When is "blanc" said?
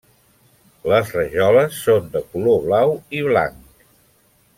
3.29-3.85